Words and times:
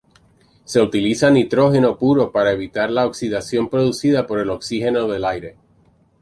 Se 0.65 0.81
utiliza 0.81 1.29
nitrógeno 1.29 1.95
puro 1.95 2.31
para 2.31 2.53
evitar 2.53 2.89
la 2.89 3.05
oxidación 3.05 3.69
producida 3.69 4.25
por 4.25 4.39
el 4.39 4.49
oxígeno 4.49 5.07
del 5.07 5.25
aire. 5.25 5.57